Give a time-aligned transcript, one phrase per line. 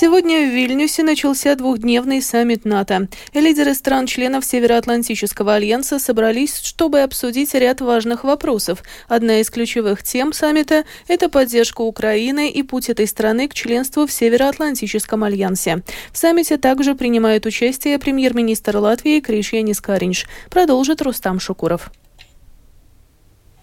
[0.00, 3.08] Сегодня в Вильнюсе начался двухдневный саммит НАТО.
[3.34, 8.84] Лидеры стран-членов Североатлантического альянса собрались, чтобы обсудить ряд важных вопросов.
[9.08, 14.12] Одна из ключевых тем саммита– это поддержка Украины и путь этой страны к членству в
[14.12, 15.82] Североатлантическом альянсе.
[16.12, 20.26] В саммите также принимает участие премьер-министр Латвии Кришьянис Каринш.
[20.48, 21.90] Продолжит Рустам Шукуров.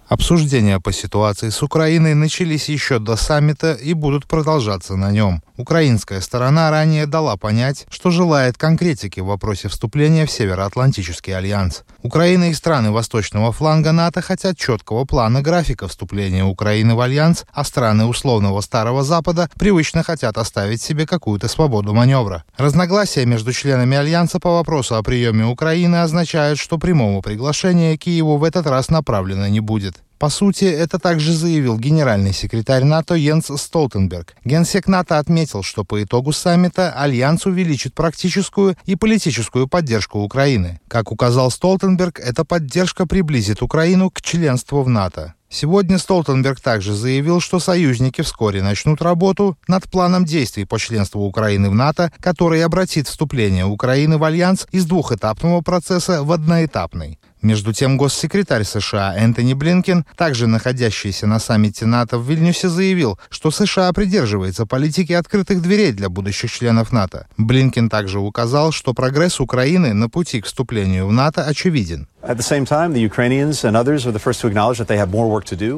[0.07, 5.41] Обсуждения по ситуации с Украиной начались еще до саммита и будут продолжаться на нем.
[5.57, 11.83] Украинская сторона ранее дала понять, что желает конкретики в вопросе вступления в Североатлантический альянс.
[12.03, 17.63] Украина и страны восточного фланга НАТО хотят четкого плана графика вступления Украины в альянс, а
[17.63, 22.43] страны условного Старого Запада привычно хотят оставить себе какую-то свободу маневра.
[22.57, 28.43] Разногласия между членами альянса по вопросу о приеме Украины означают, что прямого приглашения Киеву в
[28.43, 29.94] этот раз направлено не будет.
[30.17, 34.35] По сути, это также заявил генеральный секретарь НАТО Йенс Столтенберг.
[34.45, 40.79] Генсек НАТО отметил, что по итогу саммита Альянс увеличит практическую и политическую поддержку Украины.
[40.87, 45.33] Как указал Столтенберг, эта поддержка приблизит Украину к членству в НАТО.
[45.49, 51.69] Сегодня Столтенберг также заявил, что союзники вскоре начнут работу над планом действий по членству Украины
[51.69, 57.19] в НАТО, который обратит вступление Украины в Альянс из двухэтапного процесса в одноэтапный.
[57.41, 63.51] Между тем, госсекретарь США Энтони Блинкен, также находящийся на саммите НАТО в Вильнюсе, заявил, что
[63.51, 67.27] США придерживается политики открытых дверей для будущих членов НАТО.
[67.37, 72.07] Блинкен также указал, что прогресс Украины на пути к вступлению в НАТО очевиден.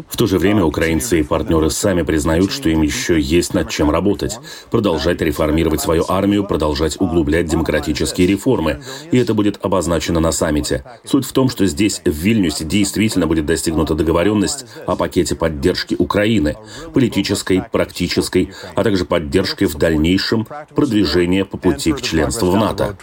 [0.09, 3.91] В то же время украинцы и партнеры сами признают, что им еще есть над чем
[3.91, 4.39] работать.
[4.71, 8.81] Продолжать реформировать свою армию, продолжать углублять демократические реформы.
[9.11, 10.85] И это будет обозначено на саммите.
[11.03, 16.55] Суть в том, что здесь, в Вильнюсе, действительно будет достигнута договоренность о пакете поддержки Украины.
[16.93, 22.95] Политической, практической, а также поддержкой в дальнейшем продвижения по пути к членству в НАТО.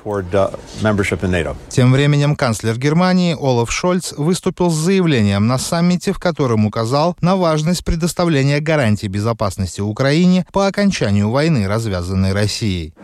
[1.68, 7.36] Тем временем канцлер Германии Олаф Шольц выступил с заявлением на саммите, в котором указал на
[7.36, 12.94] важность предоставления гарантий безопасности Украине по окончанию войны, развязанной Россией.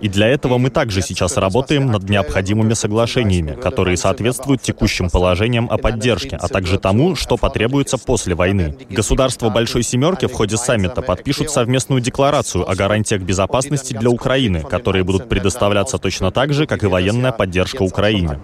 [0.00, 5.78] И для этого мы также сейчас работаем над необходимыми соглашениями, которые соответствуют текущим положениям о
[5.78, 8.76] поддержке, а также тому, что потребуется после войны.
[8.90, 15.04] Государства Большой Семерки в ходе саммита подпишут совместную декларацию о гарантиях безопасности для Украины, которые
[15.04, 18.38] будут предоставляться точно точно так же, как и военная поддержка Украине.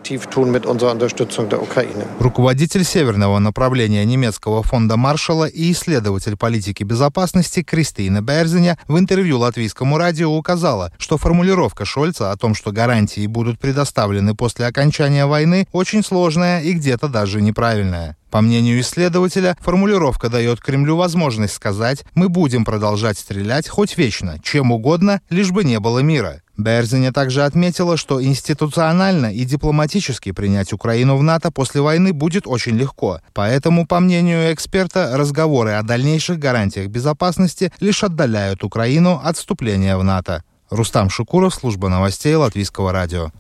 [2.19, 9.99] Руководитель северного направления немецкого фонда Маршалла и исследователь политики безопасности Кристина Берзиня в интервью латвийскому
[9.99, 16.03] радио указала, что формулировка Шольца о том, что гарантии будут предоставлены после окончания войны, очень
[16.03, 18.17] сложная и где-то даже неправильная.
[18.31, 24.73] По мнению исследователя, формулировка дает Кремлю возможность сказать «мы будем продолжать стрелять хоть вечно, чем
[24.73, 26.43] угодно, лишь бы не было мира».
[26.57, 32.77] Берзиня также отметила, что институционально и дипломатически принять Украину в НАТО после войны будет очень
[32.77, 33.21] легко.
[33.35, 40.05] Поэтому, по мнению эксперта, разговоры о дальнейших гарантиях безопасности лишь отдаляют Украину от вступления в
[40.05, 40.43] НАТО.
[40.71, 43.31] Рустам Шукуров, служба новостей Латвийского радио.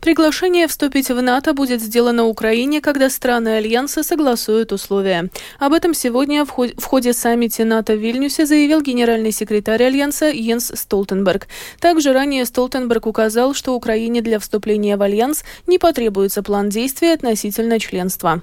[0.00, 5.30] Приглашение вступить в НАТО будет сделано Украине, когда страны Альянса согласуют условия.
[5.58, 11.48] Об этом сегодня в ходе, саммите НАТО в Вильнюсе заявил генеральный секретарь Альянса Йенс Столтенберг.
[11.80, 17.78] Также ранее Столтенберг указал, что Украине для вступления в Альянс не потребуется план действий относительно
[17.78, 18.42] членства.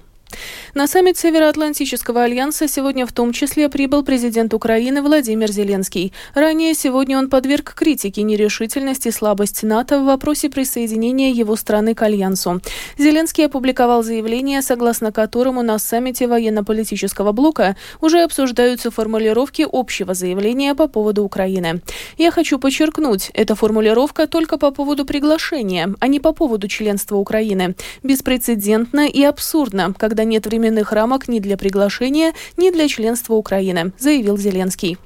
[0.73, 6.13] На саммит Североатлантического альянса сегодня в том числе прибыл президент Украины Владимир Зеленский.
[6.34, 12.01] Ранее сегодня он подверг критике нерешительность и слабость НАТО в вопросе присоединения его страны к
[12.01, 12.62] альянсу.
[12.97, 20.88] Зеленский опубликовал заявление, согласно которому на саммите военно-политического блока уже обсуждаются формулировки общего заявления по
[20.88, 21.81] поводу Украины.
[22.17, 27.76] Я хочу подчеркнуть, эта формулировка только по поводу приглашения, а не по поводу членства Украины.
[28.03, 33.93] Беспрецедентно и абсурдно, когда когда нет временных рамок ни для приглашения, ни для членства Украины,
[33.97, 34.97] заявил Зеленский.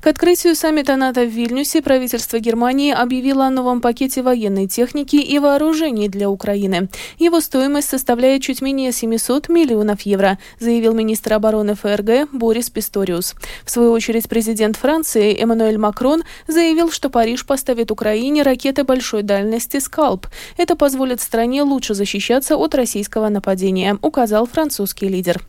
[0.00, 5.38] К открытию саммита НАТО в Вильнюсе правительство Германии объявило о новом пакете военной техники и
[5.38, 6.88] вооружений для Украины.
[7.18, 13.34] Его стоимость составляет чуть менее 700 миллионов евро, заявил министр обороны ФРГ Борис Писториус.
[13.64, 19.78] В свою очередь президент Франции Эммануэль Макрон заявил, что Париж поставит Украине ракеты большой дальности
[19.78, 20.26] «Скалп».
[20.56, 25.42] Это позволит стране лучше защищаться от российского нападения, указал французский лидер.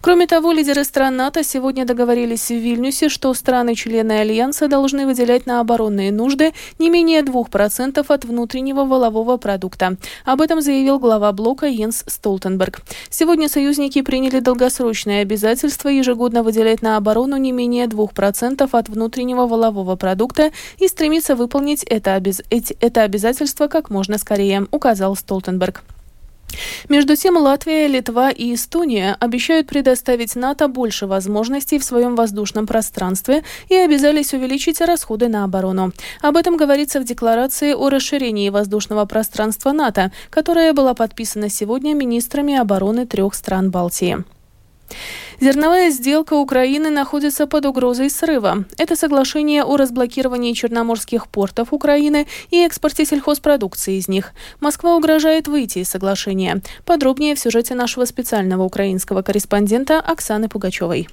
[0.00, 5.60] Кроме того, лидеры стран НАТО сегодня договорились в Вильнюсе, что страны-члены Альянса должны выделять на
[5.60, 9.96] оборонные нужды не менее 2% от внутреннего волового продукта.
[10.24, 12.80] Об этом заявил глава блока Йенс Столтенберг.
[13.10, 19.96] Сегодня союзники приняли долгосрочное обязательство ежегодно выделять на оборону не менее 2% от внутреннего волового
[19.96, 22.42] продукта и стремиться выполнить это, обез...
[22.50, 25.82] это обязательство как можно скорее, указал Столтенберг.
[26.88, 33.44] Между тем, Латвия, Литва и Эстония обещают предоставить НАТО больше возможностей в своем воздушном пространстве
[33.68, 35.92] и обязались увеличить расходы на оборону.
[36.20, 42.56] Об этом говорится в декларации о расширении воздушного пространства НАТО, которая была подписана сегодня министрами
[42.56, 44.24] обороны трех стран Балтии.
[45.42, 48.64] Зерновая сделка Украины находится под угрозой срыва.
[48.78, 54.34] Это соглашение о разблокировании черноморских портов Украины и экспорте сельхозпродукции из них.
[54.60, 56.62] Москва угрожает выйти из соглашения.
[56.84, 61.08] Подробнее в сюжете нашего специального украинского корреспондента Оксаны Пугачевой.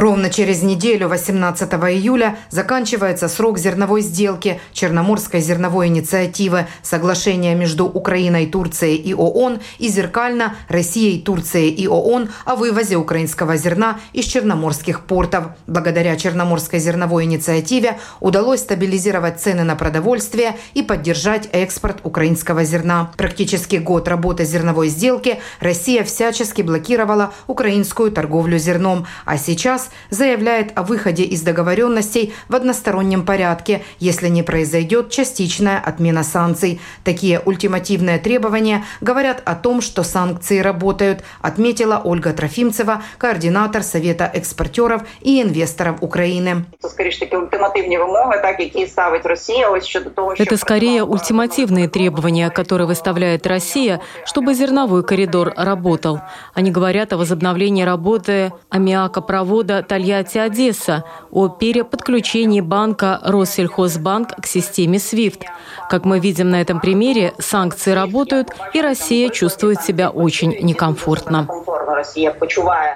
[0.00, 8.46] Ровно через неделю, 18 июля, заканчивается срок зерновой сделки Черноморской зерновой инициативы, соглашения между Украиной,
[8.46, 15.04] Турцией и ООН и зеркально Россией, Турцией и ООН о вывозе украинского зерна из черноморских
[15.04, 15.48] портов.
[15.66, 23.10] Благодаря Черноморской зерновой инициативе удалось стабилизировать цены на продовольствие и поддержать экспорт украинского зерна.
[23.18, 30.82] Практически год работы зерновой сделки Россия всячески блокировала украинскую торговлю зерном, а сейчас заявляет о
[30.82, 36.80] выходе из договоренностей в одностороннем порядке, если не произойдет частичная отмена санкций.
[37.04, 45.02] Такие ультимативные требования говорят о том, что санкции работают, отметила Ольга Трофимцева, координатор Совета экспортеров
[45.20, 46.64] и инвесторов Украины.
[50.38, 56.20] Это скорее ультимативные требования, которые выставляет Россия, чтобы зерновой коридор работал.
[56.54, 65.44] Они говорят о возобновлении работы аммиакопровода города Тольятти-Одесса о переподключении банка Россельхозбанк к системе SWIFT.
[65.88, 71.48] Как мы видим на этом примере, санкции работают, и Россия чувствует себя очень некомфортно.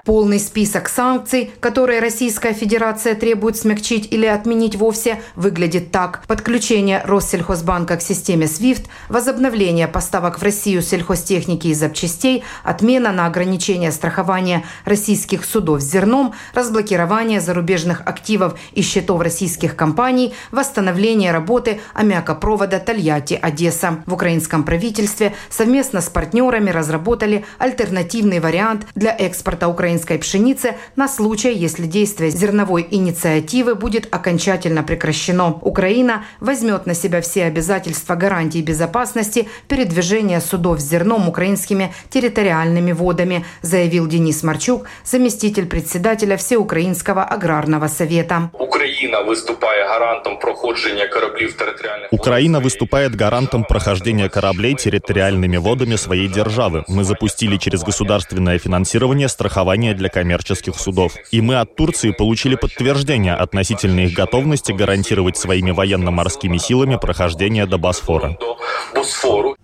[0.05, 6.23] Полный список санкций, которые Российская Федерация требует смягчить или отменить вовсе, выглядит так.
[6.27, 13.93] Подключение Россельхозбанка к системе SWIFT, возобновление поставок в Россию сельхозтехники и запчастей, отмена на ограничение
[13.93, 22.79] страхования российских судов с зерном, разблокирование зарубежных активов и счетов российских компаний, восстановление работы аммиакопровода
[22.79, 24.03] Тольятти-Одесса.
[24.07, 31.53] В украинском правительстве совместно с партнерами разработали альтернативный вариант для экспорта украинской пшеницы на случай,
[31.53, 35.59] если действие зерновой инициативы будет окончательно прекращено.
[35.61, 43.45] Украина возьмет на себя все обязательства гарантии безопасности передвижения судов с зерном украинскими территориальными водами,
[43.61, 48.51] заявил Денис Марчук, заместитель председателя Всеукраїнського аграрного совета.
[48.59, 56.85] Украина выступает гарантом проходжения кораблей территориальных Украина выступает гарантом прохождения кораблей территориальными водами своей державы.
[56.89, 61.13] Мы запустили через государственное финансирование страхование для коммерческих судов.
[61.33, 67.79] И мы от Турции получили подтверждение относительно их готовности гарантировать своими военно-морскими силами прохождение до
[67.79, 68.37] Босфора.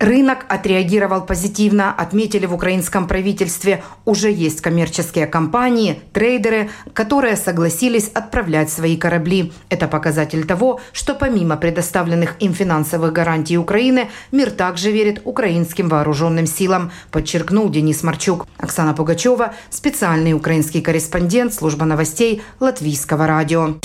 [0.01, 3.83] Рынок отреагировал позитивно, отметили в украинском правительстве.
[4.03, 9.53] Уже есть коммерческие компании, трейдеры, которые согласились отправлять свои корабли.
[9.69, 16.47] Это показатель того, что помимо предоставленных им финансовых гарантий Украины, мир также верит украинским вооруженным
[16.47, 18.47] силам, подчеркнул Денис Марчук.
[18.57, 23.75] Оксана Пугачева, специальный украинский корреспондент служба новостей Латвийского радио.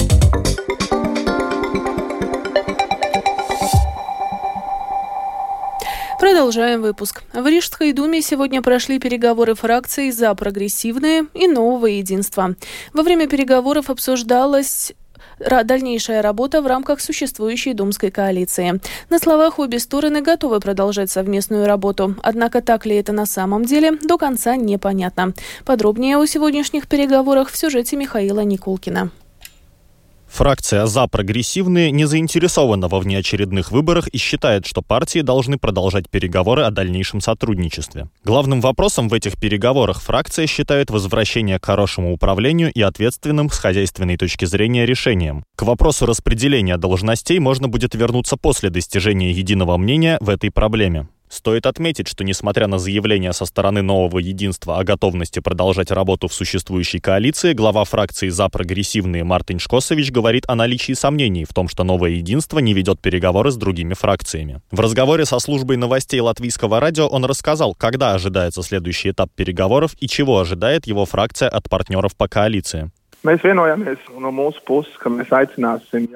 [6.36, 7.22] Продолжаем выпуск.
[7.32, 12.54] В Рижской думе сегодня прошли переговоры фракций за прогрессивное и новое единство.
[12.92, 14.92] Во время переговоров обсуждалась
[15.38, 18.82] дальнейшая работа в рамках существующей думской коалиции.
[19.08, 23.92] На словах обе стороны готовы продолжать совместную работу, однако так ли это на самом деле,
[23.92, 25.32] до конца непонятно.
[25.64, 29.10] Подробнее о сегодняшних переговорах в сюжете Михаила Никулкина.
[30.36, 36.64] Фракция «За прогрессивные» не заинтересована во внеочередных выборах и считает, что партии должны продолжать переговоры
[36.64, 38.10] о дальнейшем сотрудничестве.
[38.22, 44.18] Главным вопросом в этих переговорах фракция считает возвращение к хорошему управлению и ответственным с хозяйственной
[44.18, 45.42] точки зрения решениям.
[45.56, 51.08] К вопросу распределения должностей можно будет вернуться после достижения единого мнения в этой проблеме.
[51.28, 56.34] Стоит отметить, что несмотря на заявление со стороны нового единства о готовности продолжать работу в
[56.34, 61.84] существующей коалиции, глава фракции «За прогрессивные» Мартин Шкосович говорит о наличии сомнений в том, что
[61.84, 64.60] новое единство не ведет переговоры с другими фракциями.
[64.70, 70.08] В разговоре со службой новостей латвийского радио он рассказал, когда ожидается следующий этап переговоров и
[70.08, 72.90] чего ожидает его фракция от партнеров по коалиции.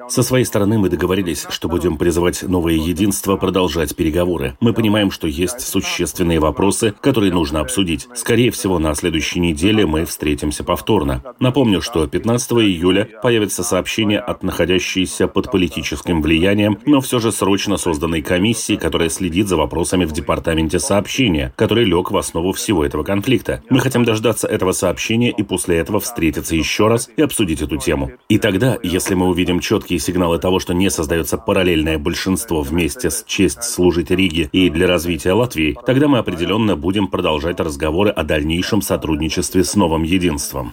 [0.07, 4.55] Со своей стороны мы договорились, что будем призывать новое единство продолжать переговоры.
[4.61, 8.07] Мы понимаем, что есть существенные вопросы, которые нужно обсудить.
[8.13, 11.21] Скорее всего, на следующей неделе мы встретимся повторно.
[11.39, 17.75] Напомню, что 15 июля появится сообщение от находящейся под политическим влиянием, но все же срочно
[17.75, 23.03] созданной комиссии, которая следит за вопросами в департаменте сообщения, который лег в основу всего этого
[23.03, 23.63] конфликта.
[23.69, 28.11] Мы хотим дождаться этого сообщения и после этого встретиться еще раз и обсудить эту тему.
[28.29, 33.23] И тогда, если мы увидим четкие сигналы того, что не создается параллельное большинство вместе с
[33.25, 38.81] честь служить Риге и для развития Латвии, тогда мы определенно будем продолжать разговоры о дальнейшем
[38.81, 40.71] сотрудничестве с новым единством.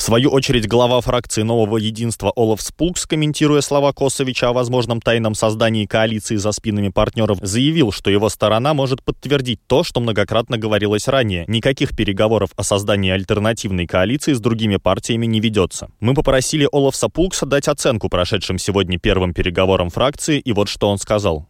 [0.00, 5.34] В свою очередь, глава фракции «Нового единства» Олаф Спулкс, комментируя слова Косовича о возможном тайном
[5.34, 11.06] создании коалиции за спинами партнеров, заявил, что его сторона может подтвердить то, что многократно говорилось
[11.06, 11.44] ранее.
[11.48, 15.90] Никаких переговоров о создании альтернативной коалиции с другими партиями не ведется.
[16.00, 20.96] Мы попросили Олафса Пулкса дать оценку прошедшим сегодня первым переговорам фракции, и вот что он
[20.96, 21.46] сказал.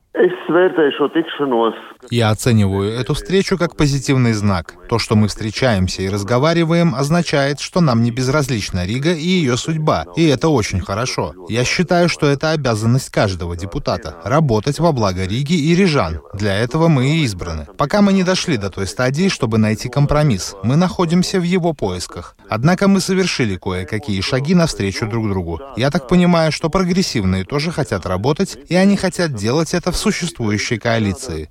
[2.11, 4.75] Я оцениваю эту встречу как позитивный знак.
[4.88, 10.07] То, что мы встречаемся и разговариваем, означает, что нам не безразлична Рига и ее судьба.
[10.17, 11.35] И это очень хорошо.
[11.49, 16.21] Я считаю, что это обязанность каждого депутата— работать во благо Риги и рижан.
[16.35, 17.69] Для этого мы и избраны.
[17.79, 22.35] Пока мы не дошли до той стадии, чтобы найти компромисс, мы находимся в его поисках.
[22.49, 25.61] Однако мы совершили кое-какие шаги навстречу друг другу.
[25.76, 30.78] Я так понимаю, что прогрессивные тоже хотят работать, и они хотят делать это в существующей
[30.78, 31.50] коалиции.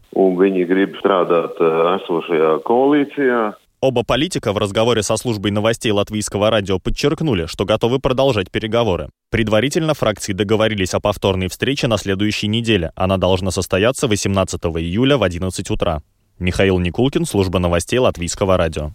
[3.22, 9.10] Э, Оба политика в разговоре со службой новостей латвийского радио подчеркнули, что готовы продолжать переговоры.
[9.30, 12.92] Предварительно фракции договорились о повторной встрече на следующей неделе.
[12.96, 16.02] Она должна состояться 18 июля в 11 утра.
[16.40, 18.92] Михаил Никулкин, служба новостей латвийского радио.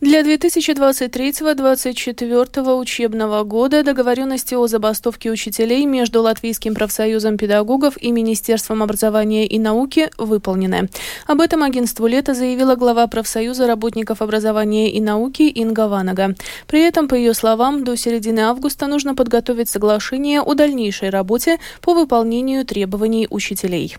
[0.00, 9.46] Для 2023-2024 учебного года договоренности о забастовке учителей между Латвийским профсоюзом педагогов и Министерством образования
[9.46, 10.88] и науки выполнены.
[11.26, 16.34] Об этом агентству «Лето» заявила глава профсоюза работников образования и науки Инга Ванага.
[16.66, 21.94] При этом, по ее словам, до середины августа нужно подготовить соглашение о дальнейшей работе по
[21.94, 23.96] выполнению требований учителей.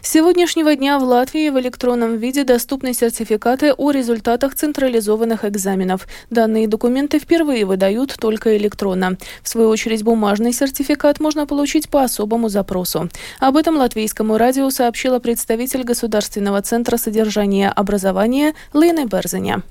[0.00, 6.06] С сегодняшнего дня в Латвии в электронном виде доступны сертификаты о результатах централизованных экзаменов.
[6.30, 9.18] Данные документы впервые выдают только электронно.
[9.42, 13.08] В свою очередь, бумажный сертификат можно получить по особому запросу.
[13.40, 19.62] Об этом латвийскому радио сообщила представитель Государственного центра содержания образования Лена Берзеня.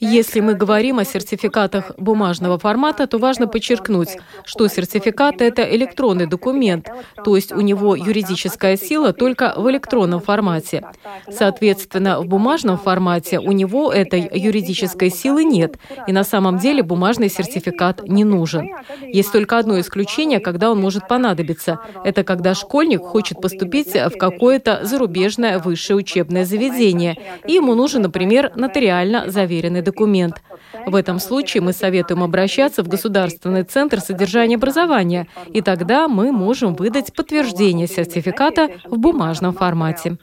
[0.00, 6.90] Если мы говорим о сертификатах бумажного формата, то важно подчеркнуть, что сертификат— это электронный документ,
[7.24, 10.82] то есть у него юридическая сила только в электронном формате.
[11.28, 15.78] Соответственно, в бумажном формате у него этой юридической силы нет,
[16.08, 18.68] и на самом деле бумажный сертификат не нужен.
[19.00, 21.78] Есть только одно исключение, когда он может понадобиться.
[22.04, 28.02] Это когда школьник хочет поступить в какое-то зарубежное высшее учебное заведение заведения, и ему нужен,
[28.02, 30.42] например, нотариально заверенный документ.
[30.86, 36.74] В этом случае мы советуем обращаться в Государственный центр содержания образования, и тогда мы можем
[36.74, 40.16] выдать подтверждение сертификата в бумажном формате.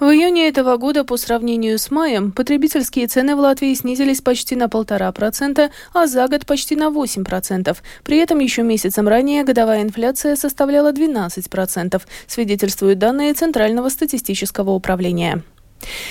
[0.00, 4.70] В июне этого года по сравнению с маем потребительские цены в Латвии снизились почти на
[4.70, 7.82] полтора процента, а за год почти на 8 процентов.
[8.02, 15.42] При этом еще месяцем ранее годовая инфляция составляла 12 процентов, свидетельствуют данные Центрального статистического управления.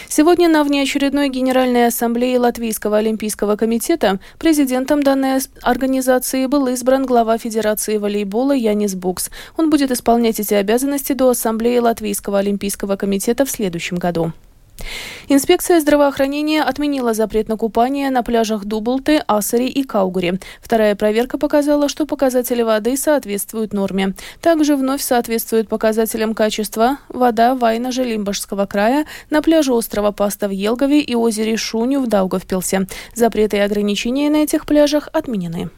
[0.07, 7.97] Сегодня на внеочередной Генеральной Ассамблее Латвийского Олимпийского комитета президентом данной организации был избран глава Федерации
[7.97, 9.29] волейбола Янис Букс.
[9.57, 14.33] Он будет исполнять эти обязанности до Ассамблеи Латвийского Олимпийского комитета в следующем году.
[15.27, 20.39] Инспекция здравоохранения отменила запрет на купание на пляжах Дублты, Асари и Каугури.
[20.61, 24.15] Вторая проверка показала, что показатели воды соответствуют норме.
[24.41, 31.01] Также вновь соответствуют показателям качества вода Вайна Лимбашского края на пляже острова Паста в Елгове
[31.01, 32.87] и озере Шуню в Даугавпилсе.
[33.13, 35.69] Запреты и ограничения на этих пляжах отменены.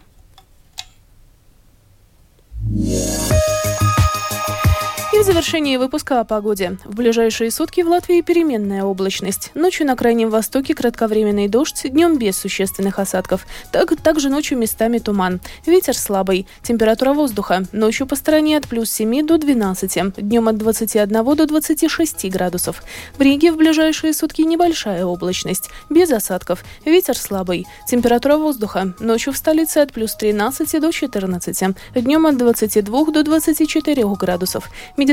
[5.32, 6.78] Завершении выпуска о погоде.
[6.84, 9.52] В ближайшие сутки в Латвии переменная облачность.
[9.54, 13.48] Ночью на Крайнем Востоке кратковременный дождь, днем без существенных осадков.
[13.72, 15.40] Так, также ночью местами туман.
[15.66, 16.48] Ветер слабый.
[16.64, 17.64] Температура воздуха.
[17.72, 20.18] Ночью по стране от плюс 7 до 12.
[20.18, 22.84] Днем от 21 до 26 градусов.
[23.18, 25.70] В Риге в ближайшие сутки небольшая облачность.
[25.90, 26.66] Без осадков.
[26.84, 27.68] Ветер слабый.
[27.88, 28.94] Температура воздуха.
[29.00, 31.64] Ночью в столице от плюс 13 до 14.
[31.96, 34.70] Днем от 22 до 24 градусов.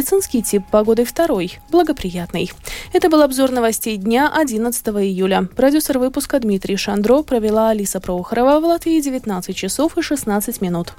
[0.08, 2.50] Медицинский тип погоды второй, благоприятный.
[2.94, 5.46] Это был обзор новостей дня 11 июля.
[5.54, 10.94] Продюсер выпуска Дмитрий Шандро провела Алиса Проухорова в Латвии 19 часов и 16 минут.